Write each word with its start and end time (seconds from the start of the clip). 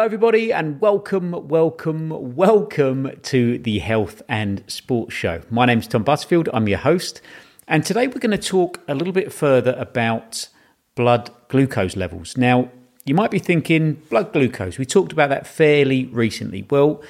Hello, 0.00 0.06
everybody, 0.06 0.50
and 0.50 0.80
welcome, 0.80 1.48
welcome, 1.48 2.34
welcome 2.34 3.10
to 3.24 3.58
the 3.58 3.80
Health 3.80 4.22
and 4.30 4.64
Sports 4.66 5.12
Show. 5.12 5.42
My 5.50 5.66
name 5.66 5.80
is 5.80 5.86
Tom 5.86 6.04
Butterfield, 6.04 6.48
I'm 6.54 6.66
your 6.68 6.78
host, 6.78 7.20
and 7.68 7.84
today 7.84 8.06
we're 8.06 8.14
going 8.14 8.30
to 8.30 8.38
talk 8.38 8.80
a 8.88 8.94
little 8.94 9.12
bit 9.12 9.30
further 9.30 9.74
about 9.76 10.48
blood 10.94 11.30
glucose 11.48 11.96
levels. 11.96 12.38
Now, 12.38 12.70
you 13.04 13.14
might 13.14 13.30
be 13.30 13.38
thinking, 13.38 14.00
blood 14.08 14.32
glucose, 14.32 14.78
we 14.78 14.86
talked 14.86 15.12
about 15.12 15.28
that 15.28 15.46
fairly 15.46 16.06
recently. 16.06 16.64
Well, 16.70 17.02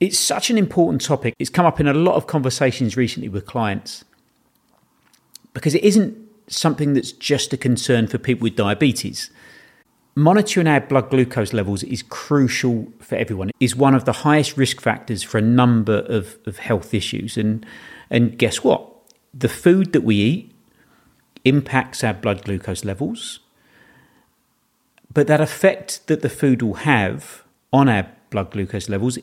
it's 0.00 0.18
such 0.18 0.50
an 0.50 0.58
important 0.58 1.02
topic, 1.02 1.34
it's 1.38 1.50
come 1.50 1.66
up 1.66 1.80
in 1.80 1.88
a 1.88 1.94
lot 1.94 2.14
of 2.14 2.26
conversations 2.26 2.96
recently 2.96 3.28
with 3.28 3.46
clients 3.46 4.04
because 5.54 5.74
it 5.74 5.82
isn't 5.82 6.16
something 6.46 6.94
that's 6.94 7.12
just 7.12 7.52
a 7.52 7.56
concern 7.56 8.06
for 8.06 8.18
people 8.18 8.44
with 8.44 8.56
diabetes 8.56 9.30
monitoring 10.18 10.66
our 10.66 10.80
blood 10.80 11.10
glucose 11.10 11.52
levels 11.52 11.84
is 11.84 12.02
crucial 12.02 12.88
for 12.98 13.14
everyone. 13.14 13.50
It 13.50 13.54
is 13.60 13.76
one 13.76 13.94
of 13.94 14.04
the 14.04 14.12
highest 14.12 14.56
risk 14.56 14.80
factors 14.80 15.22
for 15.22 15.38
a 15.38 15.42
number 15.42 16.00
of, 16.08 16.36
of 16.44 16.58
health 16.58 16.92
issues. 16.92 17.38
And 17.38 17.64
and 18.10 18.36
guess 18.36 18.64
what? 18.64 18.90
The 19.32 19.48
food 19.48 19.92
that 19.92 20.02
we 20.02 20.16
eat 20.16 20.52
impacts 21.44 22.02
our 22.02 22.14
blood 22.14 22.44
glucose 22.44 22.84
levels. 22.84 23.38
But 25.12 25.28
that 25.28 25.40
effect 25.40 26.06
that 26.08 26.20
the 26.20 26.28
food 26.28 26.62
will 26.62 26.74
have 26.74 27.44
on 27.72 27.88
our 27.88 28.08
blood 28.30 28.50
glucose 28.50 28.88
levels 28.88 29.18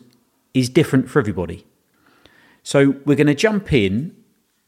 is 0.56 0.70
different 0.70 1.10
for 1.10 1.20
everybody. 1.20 1.66
So 2.64 2.96
we're 3.06 3.16
going 3.16 3.28
to 3.28 3.36
jump 3.36 3.72
in 3.72 4.16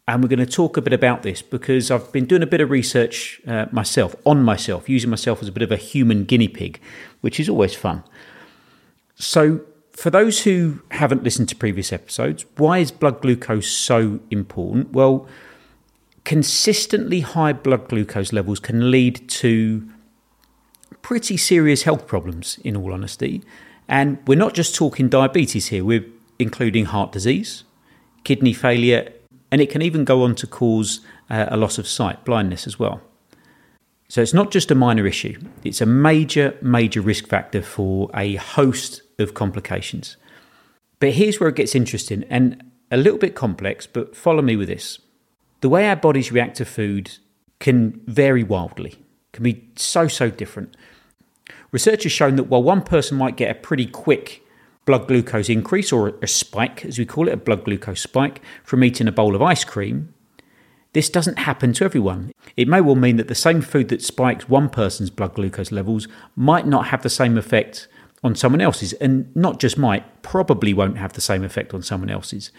and 0.08 0.22
we're 0.22 0.30
going 0.30 0.40
to 0.40 0.46
talk 0.46 0.78
a 0.78 0.82
bit 0.82 0.94
about 0.94 1.24
this 1.24 1.42
because 1.42 1.90
I've 1.90 2.12
been 2.12 2.26
doing 2.26 2.44
a 2.44 2.48
bit 2.48 2.62
of 2.62 2.70
research 2.70 3.42
uh, 3.48 3.66
myself, 3.72 4.16
on 4.26 4.44
myself, 4.44 4.88
using 4.88 5.10
myself 5.10 5.42
as 5.42 5.48
a 5.48 5.52
bit 5.52 5.64
of 5.64 5.72
a 5.72 5.78
human 5.78 6.24
guinea 6.26 6.48
pig, 6.48 6.80
which 7.22 7.40
is 7.40 7.50
always 7.50 7.74
fun. 7.74 8.04
So, 9.16 9.62
for 9.92 10.12
those 10.12 10.44
who 10.44 10.82
haven't 10.92 11.24
listened 11.24 11.50
to 11.50 11.56
previous 11.56 11.92
episodes, 11.92 12.46
why 12.58 12.78
is 12.78 12.92
blood 12.92 13.20
glucose 13.20 13.68
so 13.68 14.20
important? 14.30 14.92
Well, 14.92 15.28
consistently 16.24 17.22
high 17.22 17.54
blood 17.54 17.90
glucose 17.90 18.32
levels 18.32 18.60
can 18.60 18.92
lead 18.92 19.28
to 19.30 19.90
pretty 21.02 21.36
serious 21.36 21.84
health 21.84 22.06
problems, 22.06 22.60
in 22.64 22.78
all 22.78 22.94
honesty. 22.94 23.42
And 23.88 24.20
we're 24.28 24.38
not 24.38 24.54
just 24.54 24.76
talking 24.76 25.10
diabetes 25.10 25.68
here, 25.68 25.84
we're 25.84 26.06
including 26.40 26.86
heart 26.86 27.12
disease, 27.12 27.64
kidney 28.24 28.54
failure, 28.54 29.12
and 29.52 29.62
it 29.62 29.70
can 29.70 29.82
even 29.82 30.04
go 30.04 30.24
on 30.24 30.36
to 30.36 30.48
cause 30.48 31.02
uh, 31.30 31.46
a 31.50 31.58
loss 31.58 31.78
of 31.78 31.88
sight, 31.88 32.26
blindness 32.26 32.68
as 32.68 32.78
well. 32.78 33.02
So 34.10 34.22
it's 34.22 34.34
not 34.34 34.52
just 34.52 34.72
a 34.72 34.76
minor 34.76 35.06
issue, 35.06 35.40
it's 35.64 35.82
a 35.82 35.86
major, 35.86 36.58
major 36.62 37.02
risk 37.02 37.28
factor 37.28 37.62
for 37.62 38.10
a 38.14 38.36
host 38.36 39.02
of 39.20 39.34
complications. 39.34 40.18
But 41.00 41.14
here's 41.14 41.40
where 41.40 41.50
it 41.50 41.56
gets 41.56 41.76
interesting 41.76 42.24
and 42.30 42.64
a 42.90 42.98
little 42.98 43.20
bit 43.20 43.36
complex, 43.36 43.86
but 43.86 44.16
follow 44.16 44.42
me 44.42 44.56
with 44.56 44.70
this. 44.70 45.00
The 45.62 45.70
way 45.70 45.90
our 45.90 45.96
bodies 45.96 46.32
react 46.32 46.58
to 46.58 46.66
food 46.66 47.18
can 47.60 48.02
vary 48.06 48.44
wildly, 48.44 48.96
can 49.34 49.44
be 49.44 49.70
so, 49.76 50.08
so 50.08 50.30
different. 50.30 50.76
Research 51.72 52.04
has 52.04 52.12
shown 52.12 52.36
that 52.38 52.46
while 52.46 52.64
one 52.64 52.82
person 52.82 53.18
might 53.18 53.38
get 53.38 53.52
a 53.52 53.60
pretty 53.60 53.86
quick 53.86 54.44
blood 54.86 55.08
glucose 55.08 55.50
increase, 55.50 55.92
or 55.92 56.16
a 56.22 56.28
spike, 56.28 56.86
as 56.86 56.98
we 56.98 57.06
call 57.06 57.28
it, 57.28 57.34
a 57.34 57.38
blood 57.38 57.66
glucose 57.66 58.02
spike, 58.02 58.42
from 58.64 58.84
eating 58.84 59.08
a 59.08 59.12
bowl 59.12 59.36
of 59.36 59.42
ice 59.42 59.66
cream, 59.66 60.14
this 60.94 61.10
doesn't 61.10 61.40
happen 61.40 61.74
to 61.74 61.84
everyone. 61.84 62.32
It 62.56 62.68
may 62.68 62.82
well 62.82 62.96
mean 62.96 63.18
that 63.18 63.28
the 63.28 63.36
same 63.36 63.62
food 63.62 63.90
that 63.90 64.02
spikes 64.02 64.48
one 64.48 64.70
person's 64.70 65.10
blood 65.10 65.36
glucose 65.36 65.72
levels 65.72 66.08
might 66.36 66.66
not 66.66 66.88
have 66.88 67.04
the 67.04 67.10
same 67.10 67.38
effect 67.38 67.88
on 68.24 68.34
someone 68.34 68.62
else's, 68.62 68.94
and 68.94 69.36
not 69.36 69.60
just 69.60 69.78
might, 69.78 70.24
probably 70.24 70.74
won't 70.74 70.98
have 70.98 71.14
the 71.14 71.22
same 71.22 71.44
effect 71.44 71.74
on 71.74 71.84
someone 71.84 72.10
else's. 72.10 72.52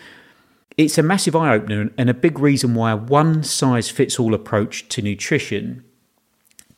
It's 0.76 0.98
a 0.98 1.02
massive 1.02 1.34
eye 1.34 1.54
opener 1.54 1.90
and 1.98 2.08
a 2.08 2.14
big 2.14 2.38
reason 2.38 2.74
why 2.74 2.92
a 2.92 2.96
one 2.96 3.42
size 3.42 3.90
fits 3.90 4.20
all 4.20 4.34
approach 4.34 4.88
to 4.90 5.02
nutrition 5.02 5.82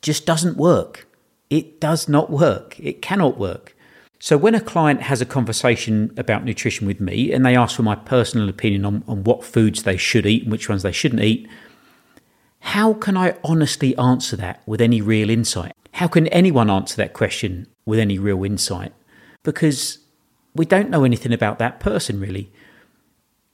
just 0.01 0.25
doesn't 0.25 0.57
work. 0.57 1.07
It 1.51 1.81
does 1.81 2.07
not 2.07 2.31
work. 2.31 2.79
It 2.79 3.01
cannot 3.01 3.37
work. 3.37 3.75
So, 4.19 4.37
when 4.37 4.55
a 4.55 4.61
client 4.61 5.01
has 5.01 5.19
a 5.19 5.25
conversation 5.25 6.13
about 6.15 6.45
nutrition 6.45 6.87
with 6.87 7.01
me 7.01 7.33
and 7.33 7.45
they 7.45 7.57
ask 7.57 7.75
for 7.75 7.83
my 7.83 7.95
personal 7.95 8.47
opinion 8.47 8.85
on, 8.85 9.03
on 9.07 9.25
what 9.25 9.43
foods 9.43 9.83
they 9.83 9.97
should 9.97 10.25
eat 10.25 10.43
and 10.43 10.51
which 10.51 10.69
ones 10.69 10.83
they 10.83 10.93
shouldn't 10.93 11.21
eat, 11.21 11.49
how 12.59 12.93
can 12.93 13.17
I 13.17 13.35
honestly 13.43 13.97
answer 13.97 14.37
that 14.37 14.61
with 14.65 14.79
any 14.79 15.01
real 15.01 15.29
insight? 15.29 15.73
How 15.93 16.07
can 16.07 16.27
anyone 16.27 16.69
answer 16.69 16.95
that 16.97 17.13
question 17.13 17.67
with 17.85 17.99
any 17.99 18.17
real 18.17 18.45
insight? 18.45 18.93
Because 19.43 19.97
we 20.55 20.65
don't 20.65 20.89
know 20.89 21.03
anything 21.03 21.33
about 21.33 21.59
that 21.59 21.81
person, 21.81 22.19
really. 22.19 22.49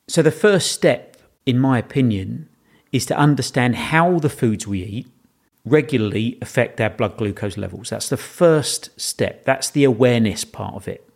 So, 0.07 0.21
the 0.21 0.31
first 0.31 0.71
step, 0.71 1.17
in 1.47 1.57
my 1.57 1.79
opinion, 1.79 2.47
is 2.91 3.07
to 3.07 3.17
understand 3.17 3.75
how 3.75 4.19
the 4.19 4.29
foods 4.29 4.67
we 4.67 4.83
eat 4.83 5.07
regularly 5.69 6.38
affect 6.41 6.79
our 6.81 6.89
blood 6.89 7.17
glucose 7.17 7.57
levels. 7.57 7.89
That's 7.89 8.09
the 8.09 8.17
first 8.17 9.00
step. 9.00 9.45
That's 9.45 9.69
the 9.69 9.83
awareness 9.83 10.45
part 10.45 10.75
of 10.75 10.88
it. 10.88 11.07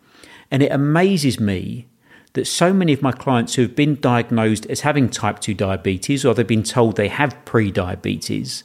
And 0.50 0.62
it 0.62 0.72
amazes 0.72 1.39
me 1.39 1.88
that 2.34 2.45
so 2.45 2.73
many 2.73 2.94
of 2.94 3.01
my 3.01 3.11
clients 3.11 3.56
who 3.56 3.63
have 3.63 3.75
been 3.75 4.00
diagnosed 4.00 4.66
as 4.67 4.81
having 4.81 5.09
type 5.09 5.40
2 5.40 5.53
diabetes 5.53 6.25
or 6.25 6.34
they've 6.34 6.47
been 6.47 6.63
told 6.63 6.95
they 6.95 7.09
have 7.09 7.44
pre 7.45 7.72
diabetes 7.72 8.63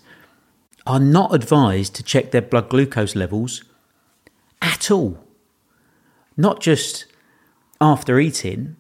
are 0.87 1.01
not 1.01 1.35
advised 1.35 1.95
to 1.97 2.03
check 2.03 2.31
their 2.31 2.43
blood 2.43 2.69
glucose 2.69 3.17
levels 3.17 3.65
at 4.63 4.91
all. 4.91 5.25
Not 6.37 6.61
just 6.61 7.07
after 7.81 8.21
eating, 8.21 8.77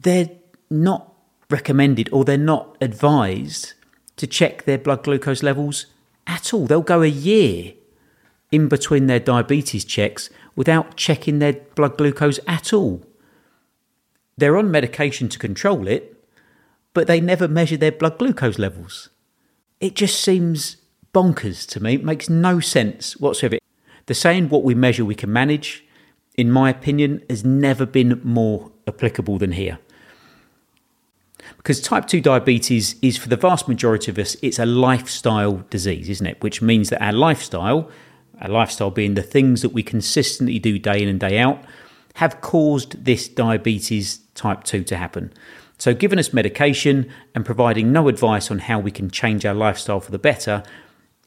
they're 0.00 0.30
not 0.70 1.12
recommended 1.50 2.08
or 2.12 2.24
they're 2.24 2.38
not 2.38 2.76
advised 2.80 3.74
to 4.16 4.26
check 4.26 4.64
their 4.64 4.78
blood 4.78 5.02
glucose 5.02 5.42
levels 5.42 5.86
at 6.26 6.54
all. 6.54 6.66
They'll 6.66 6.82
go 6.82 7.02
a 7.02 7.06
year 7.06 7.74
in 8.50 8.68
between 8.68 9.06
their 9.06 9.20
diabetes 9.20 9.84
checks 9.84 10.30
without 10.56 10.96
checking 10.96 11.38
their 11.38 11.54
blood 11.74 11.98
glucose 11.98 12.38
at 12.46 12.72
all. 12.72 13.04
They're 14.36 14.56
on 14.56 14.70
medication 14.70 15.28
to 15.28 15.38
control 15.38 15.86
it, 15.86 16.24
but 16.92 17.06
they 17.06 17.20
never 17.20 17.48
measure 17.48 17.76
their 17.76 17.92
blood 17.92 18.18
glucose 18.18 18.58
levels. 18.58 19.10
It 19.80 19.94
just 19.94 20.20
seems 20.20 20.76
bonkers 21.12 21.66
to 21.68 21.80
me. 21.80 21.94
It 21.94 22.04
makes 22.04 22.28
no 22.28 22.60
sense 22.60 23.16
whatsoever. 23.16 23.58
The 24.06 24.14
saying, 24.14 24.48
what 24.48 24.64
we 24.64 24.74
measure, 24.74 25.04
we 25.04 25.14
can 25.14 25.32
manage, 25.32 25.84
in 26.36 26.50
my 26.50 26.70
opinion, 26.70 27.22
has 27.30 27.44
never 27.44 27.86
been 27.86 28.20
more 28.22 28.70
applicable 28.86 29.38
than 29.38 29.52
here. 29.52 29.78
Because 31.56 31.80
type 31.80 32.06
2 32.06 32.20
diabetes 32.20 32.96
is, 33.02 33.16
for 33.16 33.28
the 33.28 33.36
vast 33.36 33.68
majority 33.68 34.10
of 34.10 34.18
us, 34.18 34.36
it's 34.42 34.58
a 34.58 34.66
lifestyle 34.66 35.64
disease, 35.70 36.08
isn't 36.08 36.26
it? 36.26 36.42
Which 36.42 36.60
means 36.60 36.90
that 36.90 37.02
our 37.02 37.12
lifestyle, 37.12 37.90
our 38.40 38.48
lifestyle 38.48 38.90
being 38.90 39.14
the 39.14 39.22
things 39.22 39.62
that 39.62 39.70
we 39.70 39.82
consistently 39.82 40.58
do 40.58 40.78
day 40.78 41.02
in 41.02 41.08
and 41.08 41.20
day 41.20 41.38
out, 41.38 41.62
have 42.14 42.40
caused 42.40 43.04
this 43.04 43.28
diabetes 43.28 44.18
type 44.34 44.64
2 44.64 44.84
to 44.84 44.96
happen. 44.96 45.32
So, 45.78 45.92
giving 45.92 46.18
us 46.18 46.32
medication 46.32 47.10
and 47.34 47.44
providing 47.44 47.92
no 47.92 48.08
advice 48.08 48.50
on 48.50 48.60
how 48.60 48.78
we 48.78 48.90
can 48.90 49.10
change 49.10 49.44
our 49.44 49.54
lifestyle 49.54 50.00
for 50.00 50.12
the 50.12 50.18
better 50.18 50.62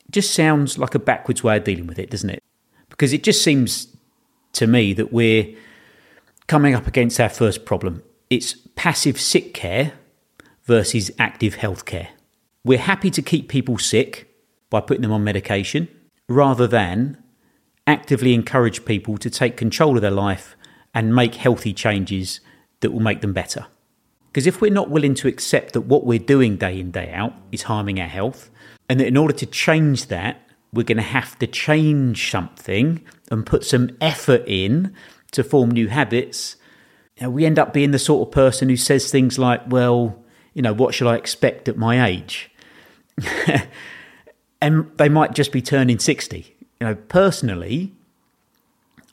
just 0.10 0.34
sounds 0.34 0.78
like 0.78 0.96
a 0.96 1.00
backwards 1.00 1.44
way 1.44 1.58
of 1.58 1.64
dealing 1.66 1.88
with 1.88 2.00
it, 2.00 2.10
doesn't 2.10 2.30
it? 2.30 2.42
Because 2.90 3.12
it 3.12 3.24
just 3.24 3.44
seems 3.44 3.88
to 4.54 4.66
me 4.66 4.94
that 4.94 5.12
we're 5.12 5.54
coming 6.48 6.74
up 6.74 6.88
against 6.88 7.20
our 7.20 7.30
first 7.30 7.66
problem. 7.66 8.02
It's 8.30 8.56
passive 8.75 9.20
sick 9.20 9.54
care 9.54 9.94
versus 10.68 11.10
active 11.18 11.56
healthcare. 11.56 12.10
We're 12.64 12.78
happy 12.78 13.10
to 13.12 13.22
keep 13.22 13.48
people 13.50 13.78
sick 13.78 14.36
by 14.69 14.81
putting 14.81 15.02
them 15.02 15.14
on 15.14 15.24
medication 15.24 15.88
rather 16.30 16.68
than 16.68 17.24
actively 17.88 18.34
encourage 18.34 18.84
people 18.84 19.18
to 19.18 19.30
take 19.30 19.56
control 19.56 19.96
of 19.96 20.02
their 20.02 20.12
life 20.12 20.56
and 20.94 21.16
make 21.16 21.36
healthy 21.36 21.74
changes 21.74 22.42
that 22.81 22.92
will 22.92 23.00
make 23.00 23.22
them 23.22 23.31
better. 23.31 23.66
Because 24.28 24.46
if 24.46 24.60
we're 24.60 24.69
not 24.69 24.90
willing 24.90 25.16
to 25.16 25.28
accept 25.28 25.74
that 25.74 25.81
what 25.81 26.06
we're 26.06 26.19
doing 26.19 26.58
day 26.58 26.80
in, 26.80 26.92
day 26.92 27.12
out 27.13 27.34
is 27.52 27.63
harming 27.63 28.00
our 28.00 28.08
health, 28.08 28.52
and 28.90 29.00
that 29.00 29.08
in 29.08 29.18
order 29.18 29.34
to 29.34 29.46
change 29.46 30.08
that, 30.08 30.42
we're 30.74 30.84
going 30.84 30.98
to 30.98 31.04
have 31.04 31.40
to 31.40 31.48
change 31.48 32.30
something 32.30 33.02
and 33.31 33.46
put 33.46 33.63
some 33.63 33.90
effort 34.02 34.44
in 34.46 34.94
to 35.31 35.44
form 35.44 35.72
new 35.72 35.88
habits, 35.88 36.58
we 37.22 37.46
end 37.46 37.58
up 37.58 37.74
being 37.74 37.92
the 37.92 38.00
sort 38.00 38.28
of 38.28 38.31
person 38.31 38.70
who 38.70 38.78
says 38.78 39.10
things 39.10 39.40
like, 39.40 39.62
well, 39.68 40.24
you 40.57 40.63
know, 40.63 40.74
what 40.74 40.95
should 40.95 41.06
I 41.06 41.15
expect 41.15 41.69
at 41.69 41.77
my 41.77 42.04
age? 42.07 42.50
and 44.62 44.92
they 44.98 45.07
might 45.07 45.36
just 45.36 45.51
be 45.51 45.62
turning 45.62 46.00
60. 46.00 46.56
You 46.80 46.88
know, 46.88 46.95
personally, 46.95 47.94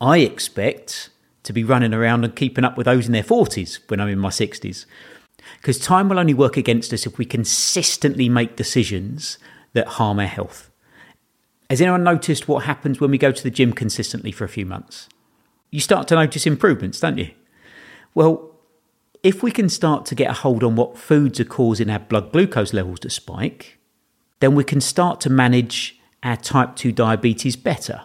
I 0.01 0.19
expect 0.21 1.11
to 1.43 1.53
be 1.53 1.63
running 1.63 1.93
around 1.93 2.25
and 2.25 2.35
keeping 2.35 2.65
up 2.65 2.79
with 2.79 2.87
those 2.87 3.05
in 3.05 3.13
their 3.13 3.23
40s 3.23 3.79
when 3.89 4.01
I'm 4.01 4.09
in 4.09 4.19
my 4.19 4.31
60s. 4.31 4.87
Because 5.57 5.79
time 5.79 6.09
will 6.09 6.19
only 6.19 6.33
work 6.33 6.57
against 6.57 6.95
us 6.95 7.05
if 7.05 7.19
we 7.19 7.27
consistently 7.27 8.31
make 8.31 8.57
decisions 8.57 9.37
that 9.75 9.87
harm 9.87 10.19
our 10.19 10.27
health. 10.27 10.71
Has 11.69 11.83
anyone 11.83 12.05
noticed 12.05 12.49
what 12.49 12.65
happens 12.65 13.03
when 13.03 13.11
we 13.11 13.19
go 13.19 13.33
to 13.33 13.43
the 13.43 13.51
gym 13.51 13.75
consistently 13.75 14.33
for 14.33 14.45
a 14.45 14.49
few 14.49 14.65
months? 14.65 15.11
You 15.71 15.81
start 15.81 16.09
to 16.09 16.15
notice 16.15 16.47
improvements, 16.47 17.01
don't 17.01 17.19
you? 17.19 17.33
Well, 18.15 18.54
if 19.25 19.43
we 19.43 19.51
can 19.51 19.71
start 19.71 20.05
to 20.05 20.15
get 20.15 20.31
a 20.31 20.35
hold 20.35 20.63
on 20.63 20.77
what 20.77 20.99
foods 20.99 21.41
are 21.41 21.45
causing 21.47 21.89
our 21.89 21.99
blood 21.99 22.31
glucose 22.31 22.75
levels 22.75 23.01
to 23.01 23.11
spike, 23.11 23.79
then 24.41 24.55
we 24.55 24.63
can 24.63 24.83
start 24.83 25.19
to 25.23 25.31
manage 25.31 25.99
our 26.23 26.37
type 26.37 26.77
2 26.77 26.93
diabetes 26.93 27.57
better. 27.57 28.03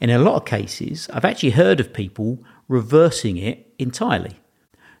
In 0.00 0.08
a 0.08 0.18
lot 0.18 0.36
of 0.36 0.46
cases, 0.46 1.08
I've 1.12 1.24
actually 1.24 1.50
heard 1.50 1.80
of 1.80 1.92
people 1.92 2.38
reversing 2.66 3.36
it 3.36 3.74
entirely 3.78 4.40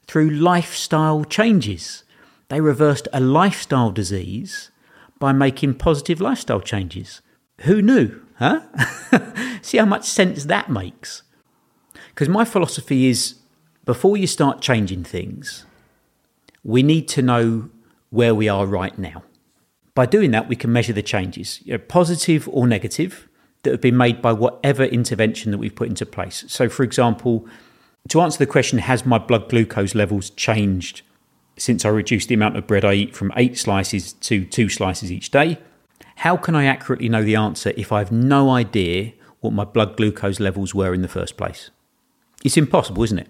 through 0.06 0.28
lifestyle 0.28 1.24
changes. 1.24 2.04
They 2.48 2.60
reversed 2.60 3.08
a 3.14 3.20
lifestyle 3.20 3.90
disease 3.90 4.70
by 5.18 5.32
making 5.32 5.74
positive 5.74 6.20
lifestyle 6.20 6.60
changes. 6.60 7.22
Who 7.62 7.80
knew, 7.80 8.20
huh? 8.38 8.60
See 9.62 9.78
how 9.78 9.86
much 9.86 10.04
sense 10.04 10.44
that 10.44 10.68
makes. 10.68 11.22
Because 12.08 12.28
my 12.28 12.44
philosophy 12.44 13.06
is 13.06 13.36
before 13.84 14.16
you 14.16 14.26
start 14.26 14.60
changing 14.60 15.04
things, 15.04 15.64
we 16.62 16.82
need 16.82 17.08
to 17.08 17.22
know 17.22 17.70
where 18.10 18.34
we 18.34 18.48
are 18.48 18.66
right 18.66 18.98
now. 18.98 19.22
By 19.94 20.06
doing 20.06 20.30
that, 20.32 20.48
we 20.48 20.56
can 20.56 20.72
measure 20.72 20.92
the 20.92 21.02
changes, 21.02 21.60
you 21.64 21.72
know, 21.72 21.78
positive 21.78 22.48
or 22.48 22.66
negative, 22.66 23.28
that 23.64 23.72
have 23.72 23.80
been 23.80 23.96
made 23.96 24.22
by 24.22 24.32
whatever 24.32 24.84
intervention 24.84 25.50
that 25.50 25.58
we've 25.58 25.74
put 25.74 25.88
into 25.88 26.06
place. 26.06 26.44
So, 26.48 26.68
for 26.68 26.82
example, 26.82 27.46
to 28.08 28.20
answer 28.20 28.38
the 28.38 28.46
question, 28.46 28.78
has 28.78 29.04
my 29.04 29.18
blood 29.18 29.48
glucose 29.48 29.94
levels 29.94 30.30
changed 30.30 31.02
since 31.56 31.84
I 31.84 31.88
reduced 31.88 32.28
the 32.28 32.34
amount 32.34 32.56
of 32.56 32.66
bread 32.66 32.84
I 32.84 32.94
eat 32.94 33.16
from 33.16 33.32
eight 33.36 33.58
slices 33.58 34.12
to 34.12 34.44
two 34.44 34.68
slices 34.68 35.10
each 35.10 35.30
day? 35.30 35.58
How 36.16 36.36
can 36.36 36.54
I 36.54 36.64
accurately 36.64 37.08
know 37.08 37.22
the 37.24 37.36
answer 37.36 37.72
if 37.76 37.90
I 37.90 37.98
have 37.98 38.12
no 38.12 38.50
idea 38.50 39.12
what 39.40 39.52
my 39.52 39.64
blood 39.64 39.96
glucose 39.96 40.40
levels 40.40 40.74
were 40.74 40.94
in 40.94 41.02
the 41.02 41.08
first 41.08 41.36
place? 41.36 41.70
It's 42.44 42.56
impossible, 42.56 43.02
isn't 43.02 43.18
it? 43.18 43.28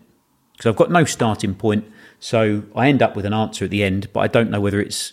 Because 0.55 0.71
I've 0.71 0.77
got 0.77 0.91
no 0.91 1.05
starting 1.05 1.55
point, 1.55 1.85
so 2.21 2.63
I 2.75 2.89
end 2.89 3.03
up 3.03 3.17
with 3.17 3.27
an 3.27 3.35
answer 3.35 3.65
at 3.67 3.71
the 3.71 3.83
end, 3.83 4.09
but 4.13 4.21
I 4.21 4.29
don't 4.29 4.51
know 4.51 4.61
whether 4.61 4.81
it's 4.81 5.13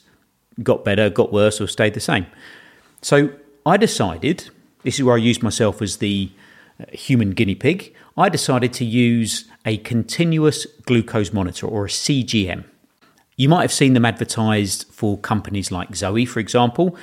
got 0.63 0.85
better, 0.85 1.09
got 1.09 1.33
worse, 1.33 1.59
or 1.59 1.67
stayed 1.67 1.93
the 1.93 1.99
same. 1.99 2.25
So 3.01 3.31
I 3.65 3.77
decided 3.77 4.49
this 4.83 4.99
is 4.99 5.03
where 5.03 5.15
I 5.15 5.19
used 5.19 5.43
myself 5.43 5.81
as 5.81 5.97
the 5.97 6.31
uh, 6.79 6.85
human 6.91 7.31
guinea 7.31 7.55
pig. 7.55 7.93
I 8.17 8.29
decided 8.29 8.73
to 8.73 8.85
use 8.85 9.45
a 9.65 9.77
continuous 9.77 10.65
glucose 10.85 11.33
monitor 11.33 11.67
or 11.67 11.85
a 11.85 11.89
CGM. 11.89 12.65
You 13.35 13.49
might 13.49 13.61
have 13.61 13.73
seen 13.73 13.93
them 13.93 14.05
advertised 14.05 14.85
for 14.91 15.17
companies 15.17 15.71
like 15.71 15.95
Zoe, 15.95 16.25
for 16.25 16.39
example. 16.39 16.95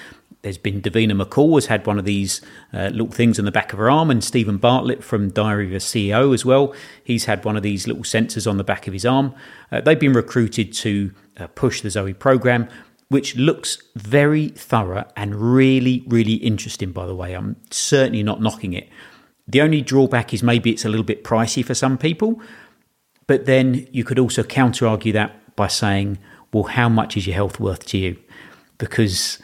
There's 0.48 0.56
been 0.56 0.80
Davina 0.80 1.12
McCall 1.12 1.56
has 1.56 1.66
had 1.66 1.86
one 1.86 1.98
of 1.98 2.06
these 2.06 2.40
uh, 2.72 2.88
little 2.88 3.10
things 3.10 3.38
on 3.38 3.44
the 3.44 3.52
back 3.52 3.74
of 3.74 3.78
her 3.78 3.90
arm, 3.90 4.10
and 4.10 4.24
Steven 4.24 4.56
Bartlett 4.56 5.04
from 5.04 5.28
Diary 5.28 5.66
of 5.66 5.72
a 5.74 5.76
CEO 5.76 6.32
as 6.32 6.42
well. 6.42 6.74
He's 7.04 7.26
had 7.26 7.44
one 7.44 7.58
of 7.58 7.62
these 7.62 7.86
little 7.86 8.02
sensors 8.02 8.48
on 8.48 8.56
the 8.56 8.64
back 8.64 8.86
of 8.86 8.94
his 8.94 9.04
arm. 9.04 9.34
Uh, 9.70 9.82
they've 9.82 10.00
been 10.00 10.14
recruited 10.14 10.72
to 10.72 11.12
uh, 11.36 11.48
push 11.48 11.82
the 11.82 11.90
Zoe 11.90 12.14
program, 12.14 12.66
which 13.10 13.36
looks 13.36 13.76
very 13.94 14.48
thorough 14.48 15.04
and 15.18 15.34
really, 15.34 16.02
really 16.06 16.36
interesting, 16.36 16.92
by 16.92 17.04
the 17.04 17.14
way. 17.14 17.34
I'm 17.34 17.56
certainly 17.70 18.22
not 18.22 18.40
knocking 18.40 18.72
it. 18.72 18.88
The 19.46 19.60
only 19.60 19.82
drawback 19.82 20.32
is 20.32 20.42
maybe 20.42 20.70
it's 20.70 20.86
a 20.86 20.88
little 20.88 21.04
bit 21.04 21.24
pricey 21.24 21.62
for 21.62 21.74
some 21.74 21.98
people, 21.98 22.40
but 23.26 23.44
then 23.44 23.86
you 23.92 24.02
could 24.02 24.18
also 24.18 24.42
counter 24.44 24.86
argue 24.86 25.12
that 25.12 25.54
by 25.56 25.66
saying, 25.66 26.16
well, 26.54 26.64
how 26.64 26.88
much 26.88 27.18
is 27.18 27.26
your 27.26 27.34
health 27.36 27.60
worth 27.60 27.84
to 27.88 27.98
you? 27.98 28.16
Because, 28.78 29.38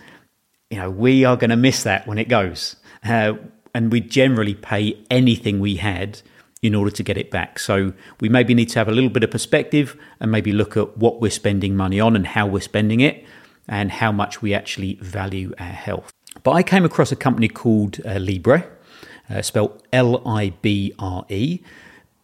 you 0.71 0.79
know, 0.79 0.91
we 0.91 1.25
are 1.25 1.37
going 1.37 1.51
to 1.51 1.57
miss 1.57 1.83
that 1.83 2.07
when 2.07 2.19
it 2.19 2.29
goes. 2.29 2.77
Uh, 3.05 3.35
and 3.75 3.91
we 3.91 4.01
generally 4.01 4.55
pay 4.55 4.99
anything 5.11 5.61
we 5.61 5.77
had 5.77 6.23
in 6.63 6.75
order 6.75 6.91
to 6.91 7.03
get 7.03 7.19
it 7.19 7.31
back. 7.31 7.59
So 7.59 7.93
we 8.21 8.29
maybe 8.29 8.55
need 8.55 8.71
to 8.71 8.79
have 8.79 8.89
a 8.89 8.93
little 8.93 9.11
bit 9.11 9.23
of 9.23 9.31
perspective 9.31 9.97
and 10.21 10.31
maybe 10.31 10.53
look 10.53 10.77
at 10.77 10.97
what 10.97 11.21
we're 11.21 11.31
spending 11.31 11.77
money 11.77 12.01
on 12.01 12.17
and 12.17 12.27
how 12.27 12.47
we're 12.47 12.61
spending 12.61 13.01
it 13.01 13.25
and 13.69 13.91
how 13.91 14.11
much 14.13 14.41
we 14.41 14.55
actually 14.55 14.95
value 14.95 15.53
our 15.59 15.67
health. 15.67 16.11
But 16.43 16.53
I 16.53 16.63
came 16.63 16.85
across 16.85 17.13
a 17.13 17.17
company 17.17 17.49
called 17.49 18.01
uh, 18.07 18.19
Libre, 18.19 18.67
uh, 19.29 19.43
spelled 19.43 19.83
L 19.93 20.27
I 20.27 20.55
B 20.63 20.95
R 20.99 21.27
E. 21.29 21.61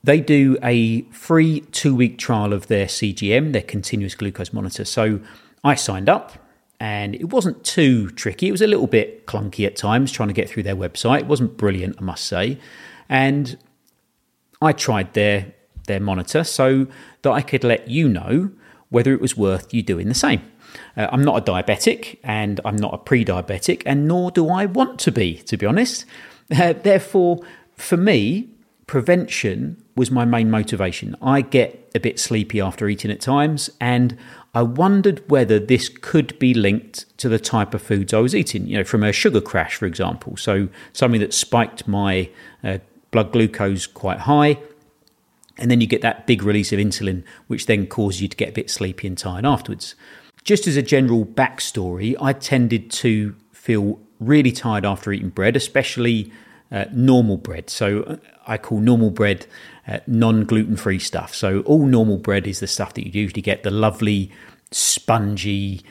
They 0.02 0.20
do 0.20 0.56
a 0.62 1.02
free 1.10 1.60
two 1.72 1.94
week 1.94 2.16
trial 2.16 2.54
of 2.54 2.68
their 2.68 2.86
CGM, 2.86 3.52
their 3.52 3.62
continuous 3.62 4.14
glucose 4.14 4.52
monitor. 4.52 4.84
So 4.86 5.20
I 5.62 5.74
signed 5.74 6.08
up 6.08 6.39
and 6.80 7.14
it 7.14 7.28
wasn't 7.28 7.62
too 7.62 8.10
tricky. 8.10 8.48
It 8.48 8.52
was 8.52 8.62
a 8.62 8.66
little 8.66 8.86
bit 8.86 9.26
clunky 9.26 9.66
at 9.66 9.76
times 9.76 10.10
trying 10.10 10.28
to 10.28 10.34
get 10.34 10.48
through 10.48 10.62
their 10.62 10.74
website. 10.74 11.20
It 11.20 11.26
wasn't 11.26 11.58
brilliant, 11.58 11.96
I 11.98 12.02
must 12.02 12.24
say. 12.24 12.58
And 13.08 13.58
I 14.62 14.72
tried 14.72 15.12
their 15.12 15.52
their 15.86 16.00
monitor 16.00 16.44
so 16.44 16.86
that 17.22 17.30
I 17.30 17.42
could 17.42 17.64
let 17.64 17.88
you 17.88 18.08
know 18.08 18.50
whether 18.88 19.12
it 19.12 19.20
was 19.20 19.36
worth 19.36 19.74
you 19.74 19.82
doing 19.82 20.08
the 20.08 20.14
same. 20.14 20.40
Uh, 20.96 21.08
I'm 21.10 21.22
not 21.22 21.36
a 21.36 21.52
diabetic 21.52 22.18
and 22.22 22.60
I'm 22.64 22.76
not 22.76 22.94
a 22.94 22.98
pre 22.98 23.24
diabetic, 23.24 23.82
and 23.84 24.08
nor 24.08 24.30
do 24.30 24.48
I 24.48 24.66
want 24.66 24.98
to 25.00 25.12
be, 25.12 25.36
to 25.36 25.56
be 25.56 25.66
honest. 25.66 26.06
Uh, 26.50 26.72
therefore, 26.72 27.40
for 27.76 27.96
me, 27.96 28.48
prevention 28.90 29.80
was 29.94 30.10
my 30.10 30.24
main 30.24 30.50
motivation. 30.50 31.14
I 31.22 31.42
get 31.42 31.88
a 31.94 32.00
bit 32.00 32.18
sleepy 32.18 32.60
after 32.60 32.88
eating 32.88 33.12
at 33.12 33.20
times, 33.20 33.70
and 33.80 34.18
I 34.52 34.62
wondered 34.62 35.22
whether 35.30 35.60
this 35.60 35.88
could 35.88 36.36
be 36.40 36.54
linked 36.54 37.06
to 37.18 37.28
the 37.28 37.38
type 37.38 37.72
of 37.72 37.80
foods 37.80 38.12
I 38.12 38.18
was 38.18 38.34
eating, 38.34 38.66
you 38.66 38.78
know, 38.78 38.82
from 38.82 39.04
a 39.04 39.12
sugar 39.12 39.40
crash, 39.40 39.76
for 39.76 39.86
example. 39.86 40.36
So, 40.36 40.68
something 40.92 41.20
that 41.20 41.32
spiked 41.32 41.86
my 41.86 42.30
uh, 42.64 42.78
blood 43.12 43.30
glucose 43.30 43.86
quite 43.86 44.18
high. 44.18 44.58
And 45.56 45.70
then 45.70 45.80
you 45.80 45.86
get 45.86 46.02
that 46.02 46.26
big 46.26 46.42
release 46.42 46.72
of 46.72 46.80
insulin, 46.80 47.22
which 47.46 47.66
then 47.66 47.86
causes 47.86 48.22
you 48.22 48.26
to 48.26 48.36
get 48.36 48.48
a 48.48 48.52
bit 48.52 48.70
sleepy 48.70 49.06
and 49.06 49.16
tired 49.16 49.46
afterwards. 49.46 49.94
Just 50.42 50.66
as 50.66 50.76
a 50.76 50.82
general 50.82 51.24
backstory, 51.24 52.16
I 52.20 52.32
tended 52.32 52.90
to 52.90 53.36
feel 53.52 54.00
really 54.18 54.50
tired 54.50 54.84
after 54.84 55.12
eating 55.12 55.28
bread, 55.28 55.54
especially 55.54 56.32
uh, 56.72 56.84
normal 56.92 57.36
bread. 57.36 57.70
So 57.70 58.02
uh, 58.02 58.16
I 58.46 58.58
call 58.58 58.80
normal 58.80 59.10
bread 59.10 59.46
uh, 59.88 59.98
non 60.06 60.44
gluten 60.44 60.76
free 60.76 60.98
stuff. 60.98 61.34
So 61.34 61.60
all 61.60 61.86
normal 61.86 62.18
bread 62.18 62.46
is 62.46 62.60
the 62.60 62.66
stuff 62.66 62.94
that 62.94 63.06
you 63.06 63.20
usually 63.20 63.42
get 63.42 63.62
the 63.62 63.70
lovely, 63.70 64.30
spongy, 64.70 65.82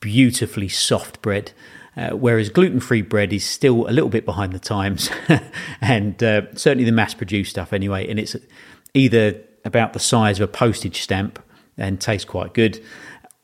beautifully 0.00 0.68
soft 0.68 1.22
bread. 1.22 1.52
Uh, 1.96 2.10
whereas 2.10 2.50
gluten 2.50 2.78
free 2.78 3.00
bread 3.00 3.32
is 3.32 3.42
still 3.44 3.88
a 3.88 3.92
little 3.92 4.10
bit 4.10 4.26
behind 4.26 4.52
the 4.52 4.58
times, 4.58 5.08
and 5.80 6.22
uh, 6.22 6.42
certainly 6.54 6.84
the 6.84 6.92
mass 6.92 7.14
produced 7.14 7.50
stuff 7.50 7.72
anyway. 7.72 8.06
And 8.06 8.20
it's 8.20 8.36
either 8.92 9.40
about 9.64 9.94
the 9.94 9.98
size 9.98 10.38
of 10.38 10.48
a 10.48 10.52
postage 10.52 11.00
stamp 11.00 11.42
and 11.78 11.98
tastes 11.98 12.26
quite 12.26 12.52
good, 12.52 12.82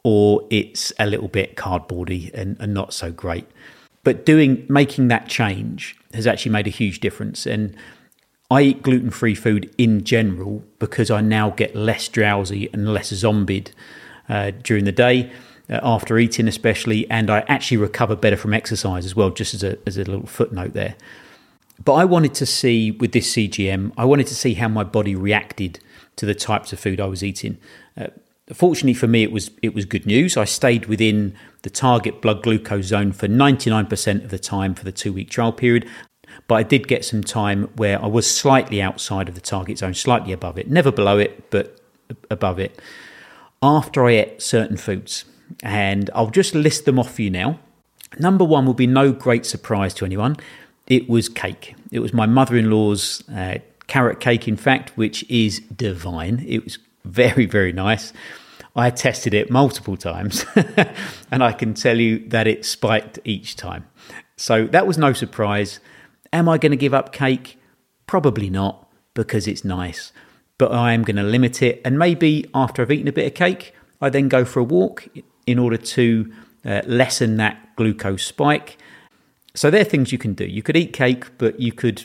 or 0.04 0.46
it's 0.50 0.92
a 0.98 1.06
little 1.06 1.28
bit 1.28 1.56
cardboardy 1.56 2.30
and, 2.34 2.58
and 2.60 2.74
not 2.74 2.92
so 2.92 3.10
great. 3.10 3.46
But 4.04 4.26
doing 4.26 4.66
making 4.68 5.08
that 5.08 5.28
change 5.28 5.96
has 6.14 6.26
actually 6.26 6.52
made 6.52 6.66
a 6.66 6.70
huge 6.70 7.00
difference. 7.00 7.46
And 7.46 7.76
I 8.50 8.62
eat 8.62 8.82
gluten 8.82 9.10
free 9.10 9.34
food 9.34 9.72
in 9.78 10.04
general 10.04 10.62
because 10.78 11.10
I 11.10 11.20
now 11.20 11.50
get 11.50 11.74
less 11.74 12.08
drowsy 12.08 12.68
and 12.72 12.92
less 12.92 13.08
zombied 13.08 13.72
uh, 14.28 14.52
during 14.62 14.84
the 14.84 14.92
day. 14.92 15.32
Uh, 15.70 15.78
after 15.82 16.18
eating, 16.18 16.48
especially, 16.48 17.08
and 17.08 17.30
I 17.30 17.44
actually 17.48 17.76
recover 17.76 18.16
better 18.16 18.36
from 18.36 18.52
exercise 18.52 19.06
as 19.06 19.14
well, 19.14 19.30
just 19.30 19.54
as 19.54 19.62
a, 19.62 19.78
as 19.86 19.96
a 19.96 20.04
little 20.04 20.26
footnote 20.26 20.72
there. 20.72 20.96
But 21.84 21.94
I 21.94 22.04
wanted 22.04 22.34
to 22.34 22.46
see 22.46 22.90
with 22.90 23.12
this 23.12 23.32
CGM, 23.32 23.92
I 23.96 24.04
wanted 24.04 24.26
to 24.26 24.34
see 24.34 24.54
how 24.54 24.68
my 24.68 24.84
body 24.84 25.14
reacted 25.14 25.78
to 26.16 26.26
the 26.26 26.34
types 26.34 26.72
of 26.72 26.80
food 26.80 27.00
I 27.00 27.06
was 27.06 27.22
eating. 27.22 27.58
Uh, 27.96 28.08
Fortunately 28.52 28.94
for 28.94 29.06
me, 29.06 29.22
it 29.22 29.32
was 29.32 29.50
it 29.62 29.74
was 29.74 29.84
good 29.84 30.06
news. 30.06 30.36
I 30.36 30.44
stayed 30.44 30.86
within 30.86 31.34
the 31.62 31.70
target 31.70 32.20
blood 32.20 32.42
glucose 32.42 32.86
zone 32.86 33.12
for 33.12 33.28
99% 33.28 34.24
of 34.24 34.30
the 34.30 34.38
time 34.38 34.74
for 34.74 34.84
the 34.84 34.92
two 34.92 35.12
week 35.12 35.30
trial 35.30 35.52
period. 35.52 35.88
But 36.48 36.54
I 36.56 36.62
did 36.62 36.88
get 36.88 37.04
some 37.04 37.22
time 37.22 37.64
where 37.76 38.02
I 38.02 38.06
was 38.06 38.28
slightly 38.28 38.80
outside 38.82 39.28
of 39.28 39.34
the 39.34 39.40
target 39.40 39.78
zone, 39.78 39.94
slightly 39.94 40.32
above 40.32 40.58
it, 40.58 40.70
never 40.70 40.90
below 40.90 41.18
it, 41.18 41.50
but 41.50 41.80
above 42.30 42.58
it. 42.58 42.80
After 43.62 44.06
I 44.06 44.12
ate 44.12 44.42
certain 44.42 44.76
foods, 44.76 45.24
and 45.62 46.10
I'll 46.14 46.30
just 46.30 46.54
list 46.54 46.84
them 46.84 46.98
off 46.98 47.14
for 47.14 47.22
you 47.22 47.30
now. 47.30 47.58
Number 48.18 48.44
one 48.44 48.66
will 48.66 48.74
be 48.74 48.86
no 48.86 49.12
great 49.12 49.46
surprise 49.46 49.94
to 49.94 50.04
anyone. 50.04 50.36
It 50.86 51.08
was 51.08 51.28
cake. 51.28 51.74
It 51.90 52.00
was 52.00 52.12
my 52.12 52.26
mother 52.26 52.56
in 52.56 52.70
law's 52.70 53.22
uh, 53.30 53.58
carrot 53.86 54.20
cake, 54.20 54.48
in 54.48 54.56
fact, 54.56 54.90
which 54.96 55.28
is 55.30 55.60
divine. 55.60 56.44
It 56.46 56.64
was 56.64 56.78
very, 57.04 57.46
very 57.46 57.72
nice. 57.72 58.12
I 58.74 58.90
tested 58.90 59.34
it 59.34 59.50
multiple 59.50 59.96
times 59.96 60.46
and 61.30 61.44
I 61.44 61.52
can 61.52 61.74
tell 61.74 61.98
you 61.98 62.26
that 62.28 62.46
it 62.46 62.64
spiked 62.64 63.18
each 63.24 63.54
time. 63.56 63.86
So 64.36 64.66
that 64.68 64.86
was 64.86 64.96
no 64.96 65.12
surprise. 65.12 65.78
Am 66.32 66.48
I 66.48 66.58
going 66.58 66.70
to 66.72 66.76
give 66.76 66.94
up 66.94 67.12
cake? 67.12 67.58
Probably 68.06 68.48
not 68.48 68.88
because 69.14 69.46
it's 69.46 69.64
nice. 69.64 70.12
but 70.62 70.70
I 70.70 70.92
am 70.92 71.02
going 71.02 71.16
to 71.16 71.24
limit 71.24 71.60
it. 71.60 71.80
And 71.84 71.98
maybe 71.98 72.48
after 72.54 72.82
I've 72.82 72.92
eaten 72.92 73.08
a 73.08 73.12
bit 73.12 73.26
of 73.26 73.34
cake, 73.34 73.74
I 74.00 74.10
then 74.10 74.28
go 74.28 74.44
for 74.44 74.60
a 74.60 74.64
walk 74.64 75.08
in 75.44 75.58
order 75.58 75.76
to 75.76 76.32
uh, 76.64 76.82
lessen 76.86 77.36
that 77.38 77.74
glucose 77.74 78.24
spike. 78.24 78.78
So 79.56 79.72
there 79.72 79.80
are 79.80 79.90
things 79.92 80.12
you 80.12 80.18
can 80.18 80.34
do. 80.34 80.44
You 80.44 80.62
could 80.62 80.76
eat 80.76 80.92
cake, 80.92 81.36
but 81.36 81.58
you 81.58 81.72
could 81.72 82.04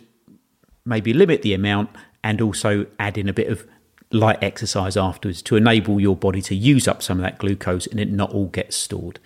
maybe 0.86 1.13
limit 1.13 1.43
the 1.43 1.53
amount 1.53 1.91
and 2.24 2.41
also 2.41 2.88
add 2.97 3.15
in 3.15 3.29
a 3.29 3.33
bit 3.33 3.47
of 3.47 3.67
light 4.12 4.42
exercise 4.42 4.96
afterwards 4.96 5.42
to 5.44 5.56
enable 5.56 6.00
your 6.00 6.16
body 6.16 6.42
to 6.42 6.56
use 6.56 6.88
up 6.88 7.04
some 7.04 7.18
of 7.18 7.24
that 7.24 7.38
glucose 7.38 7.88
and 7.88 8.00
it 8.00 8.12
not 8.12 8.32
all 8.32 8.48
gets 8.48 8.76
stored. 8.76 9.20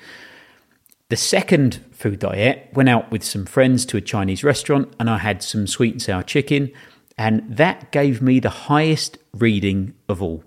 The 1.10 1.18
second 1.18 1.84
food 1.92 2.20
diet 2.20 2.70
went 2.74 2.90
out 2.90 3.12
with 3.12 3.24
some 3.24 3.46
friends 3.46 3.86
to 3.88 3.98
a 3.98 4.02
Chinese 4.02 4.44
restaurant 4.44 4.94
and 5.00 5.10
I 5.10 5.18
had 5.18 5.44
some 5.44 5.68
sweet 5.68 5.94
and 5.94 6.02
sour 6.02 6.24
chicken, 6.24 6.72
and 7.18 7.44
that 7.50 7.92
gave 7.92 8.22
me 8.22 8.40
the 8.40 8.50
highest 8.50 9.18
reading 9.34 9.94
of 10.08 10.24
all. 10.24 10.44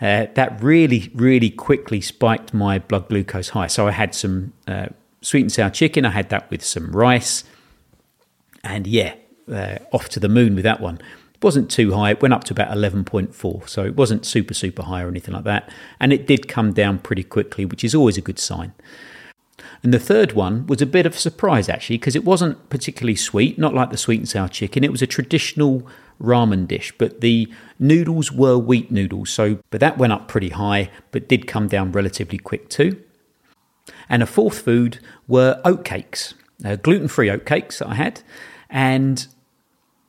Uh, 0.00 0.26
that 0.34 0.62
really, 0.62 1.10
really 1.14 1.50
quickly 1.50 2.00
spiked 2.00 2.54
my 2.54 2.78
blood 2.78 3.08
glucose 3.08 3.50
high. 3.50 3.66
So 3.66 3.86
I 3.86 3.90
had 3.90 4.14
some 4.14 4.54
uh, 4.66 4.86
sweet 5.20 5.42
and 5.42 5.52
sour 5.52 5.70
chicken, 5.70 6.06
I 6.06 6.10
had 6.10 6.30
that 6.30 6.50
with 6.50 6.64
some 6.64 6.92
rice, 6.92 7.44
and 8.64 8.86
yeah, 8.86 9.14
uh, 9.52 9.78
off 9.92 10.08
to 10.10 10.20
the 10.20 10.28
moon 10.28 10.54
with 10.54 10.64
that 10.64 10.80
one. 10.80 11.00
It 11.38 11.44
wasn't 11.44 11.70
too 11.70 11.92
high, 11.92 12.10
it 12.10 12.20
went 12.20 12.34
up 12.34 12.44
to 12.44 12.52
about 12.52 12.76
11.4, 12.76 13.68
so 13.68 13.84
it 13.84 13.94
wasn't 13.94 14.26
super, 14.26 14.54
super 14.54 14.82
high 14.82 15.02
or 15.02 15.08
anything 15.08 15.34
like 15.34 15.44
that. 15.44 15.70
And 16.00 16.12
it 16.12 16.26
did 16.26 16.48
come 16.48 16.72
down 16.72 16.98
pretty 16.98 17.22
quickly, 17.22 17.64
which 17.64 17.84
is 17.84 17.94
always 17.94 18.18
a 18.18 18.20
good 18.22 18.40
sign. 18.40 18.72
And 19.82 19.94
the 19.94 20.00
third 20.00 20.32
one 20.32 20.66
was 20.66 20.82
a 20.82 20.86
bit 20.86 21.06
of 21.06 21.14
a 21.14 21.18
surprise 21.18 21.68
actually, 21.68 21.98
because 21.98 22.16
it 22.16 22.24
wasn't 22.24 22.68
particularly 22.70 23.14
sweet, 23.14 23.58
not 23.58 23.72
like 23.72 23.90
the 23.90 23.96
sweet 23.96 24.18
and 24.18 24.28
sour 24.28 24.48
chicken. 24.48 24.82
It 24.82 24.90
was 24.90 25.02
a 25.02 25.06
traditional 25.06 25.86
ramen 26.20 26.66
dish, 26.66 26.92
but 26.98 27.20
the 27.20 27.52
noodles 27.78 28.32
were 28.32 28.58
wheat 28.58 28.90
noodles. 28.90 29.30
So, 29.30 29.60
but 29.70 29.80
that 29.80 29.98
went 29.98 30.12
up 30.12 30.26
pretty 30.26 30.50
high, 30.50 30.90
but 31.12 31.28
did 31.28 31.46
come 31.46 31.68
down 31.68 31.92
relatively 31.92 32.38
quick 32.38 32.68
too. 32.68 33.00
And 34.08 34.22
a 34.22 34.26
fourth 34.26 34.60
food 34.60 34.98
were 35.28 35.60
oatcakes, 35.64 36.34
uh, 36.64 36.76
gluten 36.76 37.08
free 37.08 37.28
oatcakes 37.28 37.78
that 37.78 37.88
I 37.88 37.94
had. 37.94 38.22
And 38.68 39.26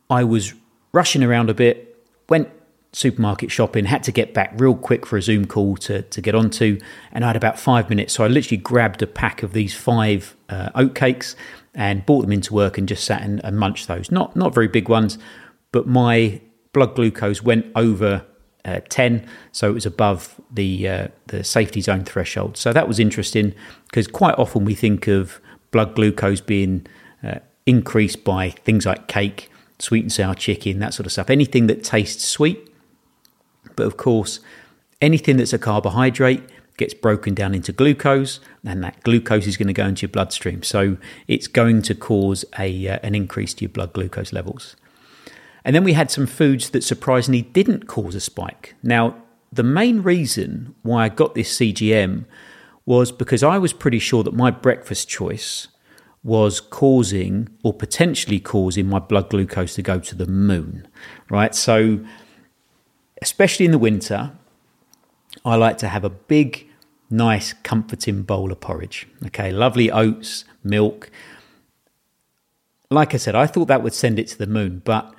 I 0.10 0.24
was 0.24 0.54
rushing 0.92 1.24
around 1.24 1.50
a 1.50 1.54
bit, 1.54 1.98
went 2.28 2.50
supermarket 2.92 3.52
shopping, 3.52 3.86
had 3.86 4.04
to 4.04 4.12
get 4.12 4.34
back 4.34 4.52
real 4.58 4.76
quick 4.76 5.06
for 5.06 5.18
a 5.18 5.22
Zoom 5.22 5.46
call 5.46 5.78
to, 5.78 6.02
to 6.02 6.22
get 6.22 6.34
onto, 6.34 6.80
and 7.12 7.24
I 7.24 7.28
had 7.28 7.36
about 7.36 7.60
five 7.60 7.90
minutes. 7.90 8.14
So 8.14 8.24
I 8.24 8.28
literally 8.28 8.58
grabbed 8.58 9.02
a 9.02 9.08
pack 9.08 9.44
of 9.44 9.54
these 9.54 9.76
five 9.76 10.36
uh, 10.50 10.70
oatcakes 10.76 11.36
and 11.76 12.06
brought 12.06 12.22
them 12.22 12.32
into 12.32 12.54
work 12.54 12.78
and 12.78 12.88
just 12.88 13.04
sat 13.04 13.22
and, 13.22 13.44
and 13.44 13.60
munched 13.60 13.88
those. 13.88 14.12
Not 14.12 14.36
not 14.36 14.54
very 14.54 14.68
big 14.68 14.90
ones, 14.90 15.18
but 15.72 15.88
my 15.88 16.42
blood 16.74 16.96
glucose 16.96 17.42
went 17.44 17.66
over 17.76 18.26
uh, 18.66 18.82
10, 18.90 19.26
so 19.52 19.70
it 19.70 19.74
was 19.74 19.86
above 19.86 20.40
the 20.52 20.88
uh, 20.88 21.08
the 21.28 21.44
safety 21.44 21.82
zone 21.82 22.04
threshold. 22.04 22.58
So 22.58 22.74
that 22.74 22.88
was 22.88 23.00
interesting 23.00 23.54
because 23.86 24.08
quite 24.08 24.36
often 24.38 24.66
we 24.66 24.76
think 24.76 25.08
of 25.08 25.40
blood 25.72 25.96
glucose 25.96 26.42
being 26.42 26.88
uh, 27.24 27.40
increased 27.66 28.24
by 28.24 28.50
things 28.50 28.86
like 28.86 29.08
cake, 29.08 29.49
sweet 29.80 30.04
and 30.04 30.12
sour 30.12 30.36
chicken, 30.36 30.80
that 30.80 30.94
sort 30.94 31.06
of 31.06 31.12
stuff. 31.12 31.30
Anything 31.30 31.68
that 31.68 31.84
tastes 31.84 32.26
sweet 32.26 32.70
but 33.80 33.88
of 33.88 33.96
course, 33.96 34.42
anything 35.02 35.38
that's 35.38 35.54
a 35.54 35.58
carbohydrate 35.58 36.44
gets 36.76 36.94
broken 36.94 37.34
down 37.34 37.56
into 37.56 37.72
glucose, 37.72 38.42
and 38.66 38.84
that 38.84 39.02
glucose 39.04 39.48
is 39.48 39.56
going 39.56 39.68
to 39.68 39.74
go 39.74 39.86
into 39.86 40.02
your 40.02 40.10
bloodstream. 40.10 40.64
So 40.64 40.98
it's 41.30 41.48
going 41.48 41.82
to 41.84 41.96
cause 41.96 42.44
a, 42.58 42.90
uh, 42.90 43.00
an 43.04 43.16
increase 43.16 43.54
to 43.54 43.62
your 43.62 43.70
blood 43.70 43.94
glucose 43.94 44.34
levels. 44.34 44.76
And 45.64 45.74
then 45.74 45.86
we 45.86 45.94
had 45.94 46.12
some 46.12 46.28
foods 46.28 46.72
that 46.72 46.84
surprisingly 46.84 47.42
didn't 47.42 47.88
cause 47.88 48.16
a 48.16 48.20
spike. 48.20 48.76
Now, 48.84 49.16
the 49.50 49.64
main 49.64 50.02
reason 50.02 50.76
why 50.82 51.06
I 51.06 51.10
got 51.10 51.36
this 51.36 51.58
CGM 51.58 52.26
was 52.86 53.14
because 53.14 53.44
I 53.44 53.58
was 53.58 53.72
pretty 53.72 54.00
sure 54.00 54.24
that 54.24 54.34
my 54.34 54.52
breakfast 54.52 55.08
choice 55.08 55.70
was 56.24 56.60
causing 56.60 57.48
or 57.64 57.74
potentially 57.74 58.40
causing 58.40 58.88
my 58.88 59.00
blood 59.00 59.30
glucose 59.30 59.76
to 59.76 59.82
go 59.82 60.00
to 60.00 60.16
the 60.16 60.26
moon, 60.26 60.88
right? 61.30 61.56
So 61.56 62.06
especially 63.22 63.66
in 63.66 63.72
the 63.72 63.78
winter, 63.78 64.32
I 65.46 65.56
like 65.56 65.78
to 65.80 65.88
have 65.88 66.04
a 66.04 66.10
big, 66.10 66.68
nice, 67.10 67.54
comforting 67.54 68.24
bowl 68.24 68.52
of 68.52 68.60
porridge. 68.60 69.08
Okay, 69.28 69.52
lovely 69.52 69.92
oats, 69.92 70.46
milk. 70.64 71.10
Like 72.90 73.14
I 73.14 73.18
said, 73.18 73.36
I 73.36 73.46
thought 73.46 73.68
that 73.68 73.84
would 73.84 73.94
send 73.94 74.20
it 74.20 74.28
to 74.30 74.38
the 74.38 74.48
moon, 74.48 74.82
but 74.84 75.14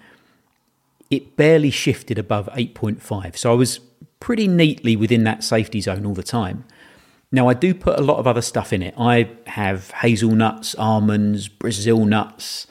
it 1.10 1.36
barely 1.36 1.70
shifted 1.70 2.18
above 2.18 2.48
8.5. 2.52 3.36
So 3.36 3.50
I 3.50 3.54
was 3.54 3.80
pretty 4.18 4.46
neatly 4.46 4.96
within 4.96 5.24
that 5.24 5.42
safety 5.42 5.80
zone 5.80 6.04
all 6.04 6.14
the 6.14 6.22
time. 6.22 6.64
Now, 7.32 7.48
I 7.48 7.54
do 7.54 7.74
put 7.74 7.98
a 7.98 8.02
lot 8.02 8.18
of 8.18 8.26
other 8.26 8.42
stuff 8.42 8.72
in 8.72 8.82
it. 8.82 8.94
I 8.98 9.30
have 9.46 9.90
hazelnuts, 9.92 10.74
almonds, 10.74 11.46
Brazil 11.46 12.04
nuts, 12.04 12.66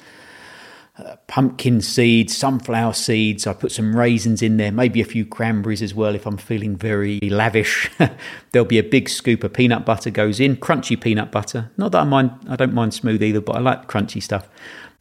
uh, 0.97 1.15
pumpkin 1.27 1.79
seeds, 1.79 2.35
sunflower 2.35 2.91
seeds. 2.91 3.47
I 3.47 3.53
put 3.53 3.71
some 3.71 3.95
raisins 3.95 4.41
in 4.41 4.57
there, 4.57 4.71
maybe 4.71 4.99
a 4.99 5.05
few 5.05 5.25
cranberries 5.25 5.81
as 5.81 5.93
well 5.93 6.13
if 6.13 6.25
I'm 6.25 6.35
feeling 6.35 6.75
very 6.75 7.21
lavish. 7.21 7.89
There'll 8.51 8.67
be 8.67 8.79
a 8.79 8.83
big 8.83 9.07
scoop 9.07 9.45
of 9.45 9.53
peanut 9.53 9.85
butter 9.85 10.09
goes 10.09 10.41
in, 10.41 10.57
crunchy 10.57 10.99
peanut 10.99 11.31
butter. 11.31 11.71
Not 11.77 11.93
that 11.93 12.01
I 12.01 12.03
mind, 12.03 12.31
I 12.49 12.57
don't 12.57 12.73
mind 12.73 12.93
smooth 12.93 13.23
either, 13.23 13.39
but 13.39 13.55
I 13.55 13.59
like 13.59 13.87
crunchy 13.87 14.21
stuff. 14.21 14.49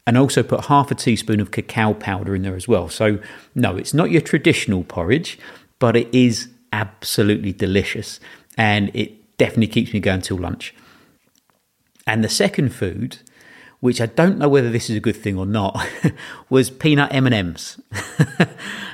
And 0.07 0.17
also 0.17 0.41
put 0.41 0.65
half 0.65 0.89
a 0.89 0.95
teaspoon 0.95 1.41
of 1.41 1.51
cacao 1.51 1.93
powder 1.93 2.33
in 2.33 2.43
there 2.43 2.55
as 2.55 2.67
well. 2.67 2.87
So 2.87 3.19
no, 3.55 3.75
it's 3.75 3.93
not 3.93 4.09
your 4.09 4.21
traditional 4.21 4.85
porridge, 4.85 5.37
but 5.79 5.97
it 5.97 6.07
is 6.15 6.47
absolutely 6.71 7.51
delicious, 7.51 8.19
and 8.57 8.89
it 8.93 9.18
definitely 9.39 9.67
keeps 9.67 9.91
me 9.91 9.99
going 9.99 10.21
till 10.21 10.37
lunch. 10.37 10.75
And 12.05 12.23
the 12.23 12.29
second 12.29 12.69
food 12.69 13.17
which 13.79 14.01
I 14.01 14.07
don't 14.07 14.37
know 14.37 14.49
whether 14.49 14.69
this 14.69 14.89
is 14.89 14.97
a 14.97 14.99
good 14.99 15.15
thing 15.15 15.37
or 15.37 15.45
not, 15.45 15.81
was 16.49 16.69
peanut 16.69 17.13
M 17.13 17.25
and 17.25 17.35
M's. 17.35 17.79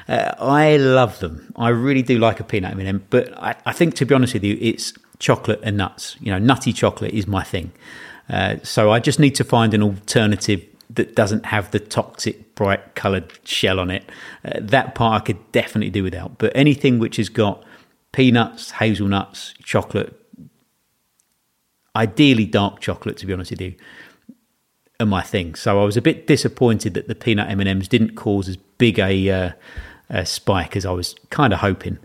I 0.08 0.78
love 0.78 1.20
them. 1.20 1.52
I 1.56 1.70
really 1.70 2.04
do 2.04 2.20
like 2.20 2.40
a 2.40 2.44
peanut 2.44 2.72
M 2.72 2.80
and 2.80 2.88
m 2.88 3.06
but 3.10 3.36
I, 3.38 3.56
I, 3.66 3.74
think 3.74 3.96
to 3.96 4.06
be 4.06 4.14
honest 4.14 4.36
with 4.36 4.44
you, 4.44 4.58
it's 4.62 4.94
chocolate 5.18 5.60
and 5.64 5.78
nuts. 5.78 6.18
You 6.20 6.32
know, 6.32 6.38
nutty 6.38 6.72
chocolate 6.72 7.14
is 7.14 7.26
my 7.26 7.44
thing. 7.44 7.72
Uh, 8.30 8.58
so 8.64 8.92
I 8.92 9.00
just 9.00 9.20
need 9.20 9.36
to 9.36 9.44
find 9.44 9.74
an 9.74 9.82
alternative 9.82 10.64
that 10.92 11.16
doesn't 11.16 11.48
have 11.48 11.72
the 11.72 11.80
toxic 11.80 12.54
bright 12.54 12.94
coloured 12.94 13.34
shell 13.44 13.80
on 13.80 13.90
it. 13.90 14.04
Uh, 14.44 14.60
that 14.62 14.94
part 14.94 15.22
I 15.22 15.26
could 15.26 15.52
definitely 15.52 15.90
do 15.90 16.04
without. 16.04 16.38
But 16.38 16.52
anything 16.56 17.00
which 17.00 17.18
has 17.18 17.30
got 17.30 17.64
peanuts, 18.12 18.72
hazelnuts, 18.72 19.56
chocolate, 19.64 20.14
ideally 21.96 22.46
dark 22.46 22.80
chocolate, 22.80 23.18
to 23.18 23.26
be 23.26 23.34
honest 23.34 23.52
with 23.52 23.62
you 23.62 23.76
are 25.00 25.06
my 25.06 25.22
thing. 25.22 25.56
So 25.56 25.82
I 25.82 25.84
was 25.84 25.98
a 25.98 26.02
bit 26.02 26.28
disappointed 26.28 26.94
that 26.94 27.08
the 27.08 27.16
peanut 27.16 27.50
M 27.50 27.60
and 27.60 27.70
M's 27.70 27.88
didn't 27.88 28.16
cause 28.16 28.48
as 28.48 28.58
big 28.58 29.00
a, 29.00 29.30
uh, 29.30 29.52
a 30.10 30.26
spike 30.26 30.76
as 30.76 30.86
I 30.86 30.92
was 30.92 31.16
kind 31.30 31.54
of 31.54 31.60
hoping. 31.60 31.98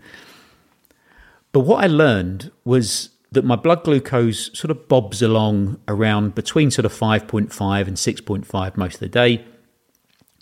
But 1.51 1.61
what 1.61 1.83
I 1.83 1.87
learned 1.87 2.51
was 2.63 3.09
that 3.31 3.45
my 3.45 3.55
blood 3.55 3.83
glucose 3.83 4.57
sort 4.57 4.71
of 4.71 4.87
bobs 4.87 5.21
along 5.21 5.79
around 5.87 6.35
between 6.35 6.69
sort 6.69 6.85
of 6.85 6.93
5.5 6.93 7.87
and 7.87 7.97
6.5 7.97 8.77
most 8.77 8.95
of 8.95 8.99
the 8.99 9.07
day, 9.07 9.45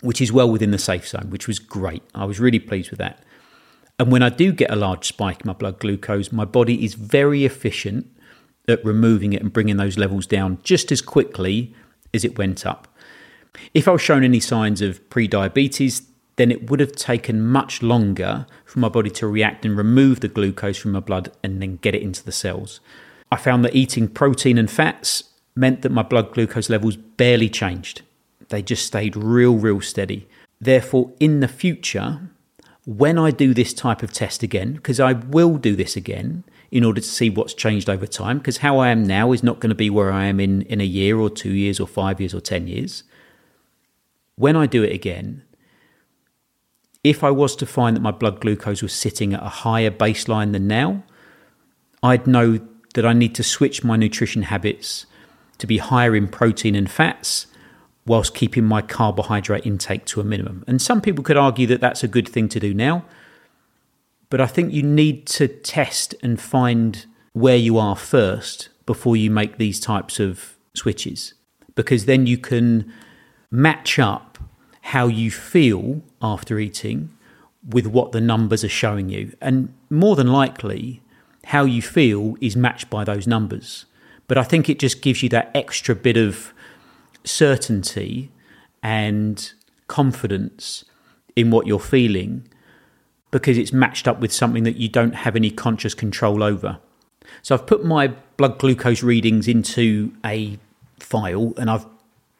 which 0.00 0.20
is 0.20 0.32
well 0.32 0.50
within 0.50 0.72
the 0.72 0.78
safe 0.78 1.06
zone, 1.06 1.30
which 1.30 1.46
was 1.46 1.58
great. 1.58 2.02
I 2.14 2.24
was 2.24 2.40
really 2.40 2.58
pleased 2.58 2.90
with 2.90 2.98
that. 2.98 3.22
And 3.98 4.10
when 4.10 4.22
I 4.22 4.30
do 4.30 4.50
get 4.52 4.70
a 4.70 4.76
large 4.76 5.06
spike 5.06 5.42
in 5.42 5.46
my 5.46 5.52
blood 5.52 5.78
glucose, 5.78 6.32
my 6.32 6.44
body 6.44 6.84
is 6.84 6.94
very 6.94 7.44
efficient 7.44 8.10
at 8.68 8.84
removing 8.84 9.32
it 9.32 9.42
and 9.42 9.52
bringing 9.52 9.76
those 9.76 9.98
levels 9.98 10.26
down 10.26 10.58
just 10.62 10.92
as 10.92 11.02
quickly 11.02 11.74
as 12.14 12.24
it 12.24 12.38
went 12.38 12.66
up. 12.66 12.88
If 13.74 13.88
I 13.88 13.92
was 13.92 14.02
shown 14.02 14.24
any 14.24 14.40
signs 14.40 14.80
of 14.80 15.08
pre-diabetes, 15.10 16.02
then 16.36 16.50
it 16.50 16.70
would 16.70 16.80
have 16.80 16.92
taken 16.92 17.46
much 17.46 17.82
longer 17.82 18.46
for 18.64 18.78
my 18.78 18.88
body 18.88 19.10
to 19.10 19.26
react 19.26 19.64
and 19.64 19.76
remove 19.76 20.20
the 20.20 20.28
glucose 20.28 20.78
from 20.78 20.92
my 20.92 21.00
blood 21.00 21.32
and 21.42 21.60
then 21.60 21.76
get 21.76 21.94
it 21.94 22.02
into 22.02 22.24
the 22.24 22.32
cells. 22.32 22.80
I 23.30 23.36
found 23.36 23.64
that 23.64 23.76
eating 23.76 24.08
protein 24.08 24.56
and 24.56 24.70
fats 24.70 25.24
meant 25.54 25.82
that 25.82 25.92
my 25.92 26.02
blood 26.02 26.32
glucose 26.32 26.70
levels 26.70 26.96
barely 26.96 27.48
changed. 27.48 28.02
They 28.48 28.62
just 28.62 28.86
stayed 28.86 29.16
real, 29.16 29.56
real 29.56 29.80
steady. 29.80 30.28
Therefore, 30.60 31.12
in 31.20 31.40
the 31.40 31.48
future, 31.48 32.30
when 32.86 33.18
I 33.18 33.30
do 33.30 33.52
this 33.54 33.74
type 33.74 34.02
of 34.02 34.12
test 34.12 34.42
again, 34.42 34.72
because 34.74 34.98
I 34.98 35.12
will 35.12 35.56
do 35.56 35.76
this 35.76 35.96
again, 35.96 36.44
in 36.70 36.84
order 36.84 37.00
to 37.00 37.06
see 37.06 37.30
what's 37.30 37.54
changed 37.54 37.90
over 37.90 38.06
time. 38.06 38.38
Because 38.38 38.58
how 38.58 38.78
I 38.78 38.88
am 38.88 39.04
now 39.04 39.32
is 39.32 39.42
not 39.42 39.58
going 39.58 39.70
to 39.70 39.74
be 39.74 39.90
where 39.90 40.12
I 40.12 40.26
am 40.26 40.38
in, 40.38 40.62
in 40.62 40.80
a 40.80 40.84
year 40.84 41.18
or 41.18 41.28
two 41.28 41.50
years 41.50 41.80
or 41.80 41.86
five 41.86 42.20
years 42.20 42.34
or 42.34 42.40
10 42.40 42.68
years. 42.68 43.02
When 44.36 44.56
I 44.56 44.66
do 44.66 44.82
it 44.82 44.92
again, 44.92 45.42
if 47.02 47.24
I 47.24 47.30
was 47.30 47.56
to 47.56 47.66
find 47.66 47.96
that 47.96 48.00
my 48.00 48.10
blood 48.10 48.40
glucose 48.40 48.82
was 48.82 48.92
sitting 48.92 49.34
at 49.34 49.42
a 49.42 49.48
higher 49.48 49.90
baseline 49.90 50.52
than 50.52 50.66
now, 50.66 51.02
I'd 52.02 52.26
know 52.26 52.60
that 52.94 53.06
I 53.06 53.12
need 53.12 53.34
to 53.36 53.42
switch 53.42 53.82
my 53.84 53.96
nutrition 53.96 54.42
habits 54.42 55.06
to 55.58 55.66
be 55.66 55.78
higher 55.78 56.14
in 56.14 56.28
protein 56.28 56.74
and 56.74 56.90
fats 56.90 57.46
whilst 58.06 58.34
keeping 58.34 58.64
my 58.64 58.82
carbohydrate 58.82 59.66
intake 59.66 60.04
to 60.06 60.20
a 60.20 60.24
minimum. 60.24 60.64
And 60.66 60.80
some 60.80 61.00
people 61.00 61.22
could 61.22 61.36
argue 61.36 61.66
that 61.68 61.80
that's 61.80 62.02
a 62.02 62.08
good 62.08 62.28
thing 62.28 62.48
to 62.48 62.60
do 62.60 62.72
now. 62.74 63.04
But 64.30 64.40
I 64.40 64.46
think 64.46 64.72
you 64.72 64.82
need 64.82 65.26
to 65.26 65.48
test 65.48 66.14
and 66.22 66.40
find 66.40 67.04
where 67.32 67.56
you 67.56 67.78
are 67.78 67.96
first 67.96 68.68
before 68.86 69.16
you 69.16 69.30
make 69.30 69.58
these 69.58 69.78
types 69.78 70.18
of 70.18 70.56
switches, 70.74 71.34
because 71.74 72.06
then 72.06 72.26
you 72.26 72.38
can 72.38 72.92
match 73.50 73.98
up 73.98 74.38
how 74.82 75.08
you 75.08 75.30
feel 75.30 76.02
after 76.22 76.58
eating 76.58 77.10
with 77.68 77.86
what 77.86 78.12
the 78.12 78.20
numbers 78.20 78.64
are 78.64 78.68
showing 78.68 79.08
you. 79.08 79.36
And 79.40 79.74
more 79.90 80.16
than 80.16 80.28
likely, 80.28 81.02
how 81.46 81.64
you 81.64 81.82
feel 81.82 82.36
is 82.40 82.56
matched 82.56 82.88
by 82.88 83.04
those 83.04 83.26
numbers. 83.26 83.86
But 84.28 84.38
I 84.38 84.44
think 84.44 84.68
it 84.68 84.78
just 84.78 85.02
gives 85.02 85.22
you 85.22 85.28
that 85.30 85.50
extra 85.54 85.94
bit 85.94 86.16
of 86.16 86.52
certainty 87.24 88.30
and 88.82 89.52
confidence 89.88 90.84
in 91.36 91.50
what 91.50 91.66
you're 91.66 91.80
feeling 91.80 92.46
because 93.30 93.58
it's 93.58 93.72
matched 93.72 94.08
up 94.08 94.20
with 94.20 94.32
something 94.32 94.64
that 94.64 94.76
you 94.76 94.88
don't 94.88 95.14
have 95.14 95.36
any 95.36 95.50
conscious 95.50 95.94
control 95.94 96.42
over. 96.42 96.78
So 97.42 97.54
I've 97.54 97.66
put 97.66 97.84
my 97.84 98.08
blood 98.36 98.58
glucose 98.58 99.02
readings 99.02 99.46
into 99.46 100.12
a 100.24 100.58
file 100.98 101.54
and 101.56 101.70
I've 101.70 101.86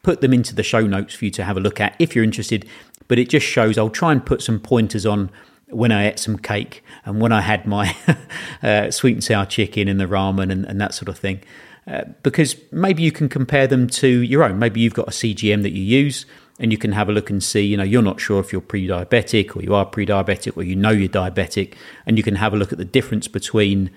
put 0.03 0.21
them 0.21 0.33
into 0.33 0.55
the 0.55 0.63
show 0.63 0.81
notes 0.81 1.15
for 1.15 1.27
you 1.27 1.31
to 1.33 1.45
have 1.45 1.57
a 1.57 1.61
look 1.61 1.81
at 1.81 1.95
if 1.99 2.15
you're 2.15 2.25
interested. 2.25 2.67
But 3.09 3.19
it 3.19 3.29
just 3.29 3.47
shows 3.47 3.79
I'll 3.79 3.91
try 3.91 4.13
and 4.13 4.25
put 4.25 4.43
some 4.43 4.61
pointers 4.61 5.07
on 5.07 5.31
when 5.69 5.93
I 5.93 6.09
ate 6.09 6.19
some 6.19 6.39
cake 6.39 6.83
and 7.05 7.21
when 7.21 7.33
I 7.33 7.41
had 7.41 7.67
my 7.67 7.97
uh, 8.63 8.91
sweet 8.91 9.15
and 9.15 9.25
sour 9.25 9.47
chicken 9.47 9.89
and 9.89 10.01
the 10.01 10.07
ramen 10.07 10.51
and, 10.51 10.65
and 10.65 10.81
that 10.81 10.95
sort 10.95 11.09
of 11.09 11.19
thing. 11.19 11.43
Uh, 11.87 12.05
because 12.23 12.57
maybe 12.71 13.03
you 13.03 13.11
can 13.11 13.29
compare 13.29 13.67
them 13.67 13.87
to 13.89 14.07
your 14.07 14.45
own. 14.45 14.59
Maybe 14.59 14.81
you've 14.81 14.95
got 14.95 15.09
a 15.09 15.13
CGM 15.13 15.63
that 15.63 15.73
you 15.73 15.83
use 15.83 16.27
and 16.61 16.71
you 16.71 16.79
can 16.79 16.93
have 16.93 17.09
a 17.09 17.13
look 17.13 17.31
and 17.31 17.43
see, 17.43 17.63
you 17.63 17.77
know, 17.77 17.83
you're 17.83 18.03
not 18.03 18.21
sure 18.21 18.39
if 18.39 18.53
you're 18.53 18.61
pre 18.61 18.87
diabetic 18.87 19.57
or 19.57 19.63
you 19.63 19.75
are 19.75 19.87
pre 19.87 20.05
diabetic 20.05 20.57
or 20.59 20.63
you 20.63 20.77
know 20.77 20.91
you're 20.91 21.09
diabetic. 21.09 21.75
And 22.05 22.19
you 22.19 22.23
can 22.23 22.37
have 22.37 22.53
a 22.53 22.57
look 22.57 22.71
at 22.71 22.79
the 22.79 22.85
difference 22.85 23.27
between 23.27 23.91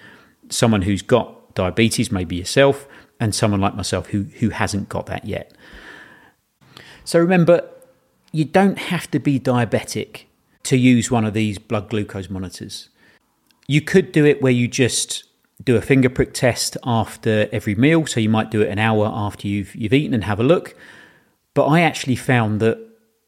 someone 0.50 0.84
who's 0.84 1.02
got 1.02 1.54
diabetes, 1.56 2.10
maybe 2.10 2.38
yourself, 2.38 2.88
and 3.20 3.36
someone 3.36 3.60
like 3.60 3.76
myself 3.76 4.08
who, 4.08 4.24
who 4.40 4.50
hasn't 4.50 4.88
got 4.88 5.08
that 5.08 5.26
yet. 5.26 5.54
So 7.04 7.20
remember, 7.20 7.68
you 8.32 8.46
don't 8.46 8.78
have 8.78 9.12
to 9.12 9.20
be 9.20 9.42
diabetic 9.42 10.24
to 10.64 10.78
use 10.78 11.12
one 11.12 11.26
of 11.26 11.34
these 11.34 11.60
blood 11.60 11.90
glucose 11.90 12.30
monitors. 12.30 12.88
You 13.68 13.82
could 13.82 14.14
do 14.14 14.26
it 14.26 14.42
where 14.42 14.54
you 14.54 14.70
just 14.70 15.26
do 15.62 15.76
a 15.76 15.82
finger 15.82 16.10
prick 16.10 16.34
test 16.34 16.78
after 16.86 17.50
every 17.52 17.76
meal. 17.76 18.08
So 18.08 18.22
you 18.22 18.30
might 18.30 18.52
do 18.52 18.62
it 18.62 18.70
an 18.70 18.80
hour 18.80 19.12
after 19.14 19.50
you've, 19.50 19.76
you've 19.76 19.94
eaten 19.94 20.14
and 20.14 20.24
have 20.24 20.40
a 20.40 20.44
look. 20.44 20.76
But 21.54 21.66
I 21.66 21.82
actually 21.82 22.16
found 22.16 22.60
that 22.60 22.80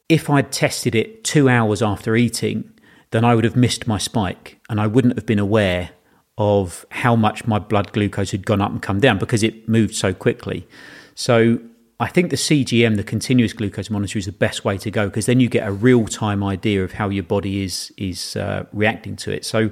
if 0.10 0.30
I'd 0.30 0.52
tested 0.52 0.96
it 0.96 1.24
two 1.24 1.50
hours 1.50 1.82
after 1.82 2.16
eating, 2.16 2.72
then 3.12 3.24
I 3.24 3.36
would 3.36 3.44
have 3.44 3.56
missed 3.56 3.88
my 3.88 3.98
spike 3.98 4.60
and 4.70 4.80
I 4.80 4.88
wouldn't 4.88 5.16
have 5.18 5.26
been 5.26 5.40
aware 5.40 5.92
of 6.38 6.86
how 6.92 7.16
much 7.16 7.48
my 7.48 7.60
blood 7.60 7.94
glucose 7.94 8.32
had 8.32 8.46
gone 8.46 8.62
up 8.62 8.72
and 8.72 8.82
come 8.82 9.00
down 9.00 9.18
because 9.18 9.42
it 9.42 9.70
moved 9.70 9.96
so 9.96 10.14
quickly. 10.14 10.68
So 11.14 11.60
I 12.00 12.08
think 12.08 12.30
the 12.30 12.36
CGM, 12.36 12.98
the 12.98 13.04
continuous 13.04 13.54
glucose 13.54 13.90
monitor, 13.90 14.20
is 14.20 14.26
the 14.26 14.34
best 14.34 14.66
way 14.66 14.78
to 14.80 14.92
go 14.92 15.08
because 15.08 15.28
then 15.28 15.40
you 15.40 15.48
get 15.48 15.66
a 15.68 15.72
real 15.72 16.08
time 16.08 16.44
idea 16.44 16.84
of 16.84 16.94
how 16.94 17.10
your 17.10 17.24
body 17.24 17.64
is 17.64 17.94
is 17.96 18.36
uh, 18.36 18.66
reacting 18.74 19.16
to 19.18 19.32
it. 19.32 19.46
So 19.46 19.70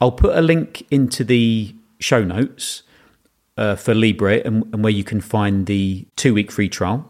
I'll 0.00 0.12
put 0.12 0.36
a 0.36 0.42
link 0.42 0.84
into 0.90 1.22
the 1.22 1.74
show 2.00 2.24
notes 2.24 2.82
uh, 3.56 3.76
for 3.76 3.94
Libre 3.94 4.38
and, 4.44 4.64
and 4.72 4.82
where 4.82 4.92
you 4.92 5.04
can 5.04 5.20
find 5.20 5.66
the 5.66 6.06
two 6.16 6.34
week 6.34 6.50
free 6.50 6.68
trial. 6.68 7.08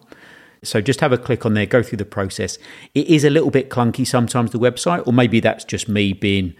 So 0.62 0.80
just 0.80 1.00
have 1.00 1.12
a 1.12 1.18
click 1.18 1.46
on 1.46 1.54
there, 1.54 1.66
go 1.66 1.82
through 1.82 1.98
the 1.98 2.04
process. 2.04 2.58
It 2.94 3.06
is 3.06 3.24
a 3.24 3.30
little 3.30 3.50
bit 3.50 3.70
clunky 3.70 4.06
sometimes, 4.06 4.50
the 4.50 4.58
website, 4.58 5.06
or 5.06 5.12
maybe 5.12 5.40
that's 5.40 5.64
just 5.64 5.88
me 5.88 6.12
being 6.12 6.54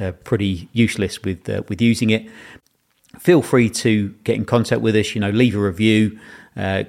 uh, 0.00 0.12
pretty 0.12 0.68
useless 0.72 1.22
with 1.22 1.48
uh, 1.48 1.62
with 1.68 1.80
using 1.80 2.10
it. 2.10 2.28
Feel 3.18 3.40
free 3.40 3.70
to 3.70 4.10
get 4.24 4.36
in 4.36 4.44
contact 4.44 4.82
with 4.82 4.94
us. 4.94 5.14
You 5.14 5.20
know, 5.22 5.30
leave 5.30 5.56
a 5.56 5.58
review. 5.58 6.18
Uh, 6.56 6.84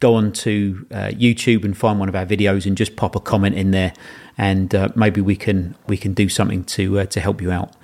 go 0.00 0.14
on 0.14 0.32
to 0.32 0.86
uh, 0.90 1.08
YouTube 1.08 1.64
and 1.64 1.76
find 1.76 1.98
one 1.98 2.08
of 2.08 2.14
our 2.14 2.26
videos 2.26 2.66
and 2.66 2.76
just 2.76 2.96
pop 2.96 3.14
a 3.16 3.20
comment 3.20 3.54
in 3.54 3.70
there, 3.70 3.92
and 4.38 4.74
uh, 4.74 4.88
maybe 4.94 5.20
we 5.20 5.36
can 5.36 5.74
we 5.86 5.96
can 5.98 6.14
do 6.14 6.28
something 6.28 6.64
to 6.64 7.00
uh, 7.00 7.06
to 7.06 7.20
help 7.20 7.42
you 7.42 7.50
out. 7.50 7.74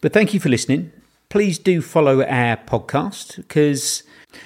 But 0.00 0.12
thank 0.12 0.32
you 0.34 0.40
for 0.40 0.48
listening. 0.48 0.92
Please 1.30 1.60
do 1.60 1.80
follow 1.80 2.24
our 2.24 2.56
podcast 2.56 3.36
because 3.36 4.02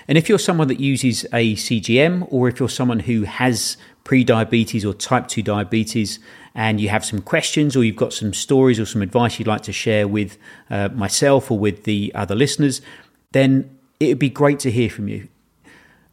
and 0.07 0.19
if 0.19 0.29
you're 0.29 0.39
someone 0.39 0.69
that 0.69 0.81
uses 0.81 1.25
a 1.33 1.55
CGM, 1.55 2.29
or 2.31 2.47
if 2.47 2.61
you're 2.61 2.69
someone 2.69 3.01
who 3.01 3.23
has 3.23 3.79
pre-diabetes 4.05 4.85
or 4.85 4.93
type 4.93 5.27
2 5.29 5.43
diabetes 5.43 6.19
and 6.55 6.83
you 6.83 6.91
have 6.91 7.03
some 7.03 7.23
questions 7.23 7.75
or 7.75 7.85
you've 7.85 7.97
got 7.97 8.13
some 8.13 8.35
stories 8.35 8.79
or 8.79 8.85
some 8.85 9.01
advice 9.01 9.39
you'd 9.39 9.49
like 9.49 9.63
to 9.63 9.73
share 9.73 10.07
with 10.07 10.37
uh, 10.69 10.91
myself 10.91 11.51
or 11.51 11.59
with 11.59 11.85
the 11.85 12.13
other 12.15 12.35
listeners 12.35 12.83
then 13.33 13.79
it 13.99 14.09
would 14.09 14.19
be 14.19 14.29
great 14.29 14.59
to 14.59 14.71
hear 14.71 14.91
from 14.91 15.09
you. 15.09 15.27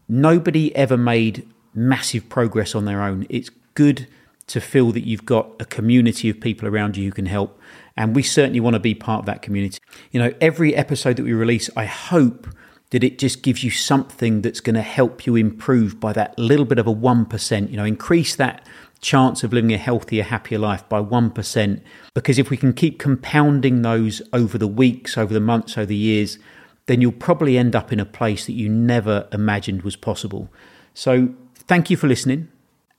Nobody 0.07 0.73
ever 0.73 0.95
made 0.95 1.45
massive 1.73 2.29
progress 2.29 2.75
on 2.75 2.85
their 2.85 3.01
own. 3.01 3.27
It's 3.29 3.49
good 3.73 4.07
to 4.47 4.61
feel 4.61 4.91
that 4.93 5.05
you've 5.05 5.25
got 5.25 5.49
a 5.59 5.65
community 5.65 6.29
of 6.29 6.39
people 6.39 6.67
around 6.67 6.95
you 6.95 7.05
who 7.05 7.11
can 7.11 7.25
help 7.25 7.59
and 7.97 8.15
we 8.15 8.23
certainly 8.23 8.59
want 8.59 8.73
to 8.73 8.79
be 8.79 8.93
part 8.93 9.19
of 9.19 9.25
that 9.25 9.41
community 9.41 9.79
you 10.11 10.19
know 10.19 10.33
every 10.41 10.75
episode 10.75 11.15
that 11.15 11.23
we 11.23 11.33
release 11.33 11.69
i 11.75 11.85
hope 11.85 12.47
that 12.91 13.03
it 13.03 13.17
just 13.17 13.41
gives 13.41 13.63
you 13.63 13.71
something 13.71 14.41
that's 14.41 14.59
going 14.59 14.75
to 14.75 14.81
help 14.81 15.25
you 15.25 15.35
improve 15.35 15.99
by 15.99 16.13
that 16.13 16.37
little 16.37 16.65
bit 16.65 16.77
of 16.77 16.87
a 16.87 16.93
1%, 16.93 17.71
you 17.71 17.77
know, 17.77 17.85
increase 17.85 18.35
that 18.35 18.67
chance 18.99 19.43
of 19.43 19.51
living 19.51 19.73
a 19.73 19.77
healthier, 19.77 20.23
happier 20.23 20.59
life 20.59 20.87
by 20.87 21.01
1%. 21.01 21.81
Because 22.13 22.37
if 22.37 22.49
we 22.49 22.57
can 22.57 22.73
keep 22.73 22.99
compounding 22.99 23.81
those 23.81 24.21
over 24.31 24.57
the 24.57 24.67
weeks, 24.67 25.17
over 25.17 25.33
the 25.33 25.39
months, 25.39 25.77
over 25.77 25.87
the 25.87 25.95
years, 25.95 26.37
then 26.85 27.01
you'll 27.01 27.11
probably 27.13 27.57
end 27.57 27.75
up 27.75 27.93
in 27.93 27.99
a 27.99 28.05
place 28.05 28.45
that 28.45 28.53
you 28.53 28.67
never 28.67 29.27
imagined 29.31 29.83
was 29.83 29.95
possible. 29.95 30.49
So 30.93 31.33
thank 31.55 31.89
you 31.89 31.95
for 31.95 32.07
listening, 32.07 32.49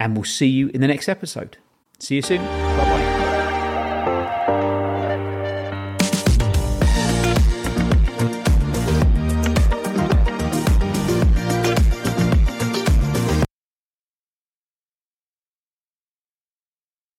and 0.00 0.16
we'll 0.16 0.24
see 0.24 0.48
you 0.48 0.68
in 0.68 0.80
the 0.80 0.88
next 0.88 1.08
episode. 1.08 1.58
See 1.98 2.16
you 2.16 2.22
soon. 2.22 2.61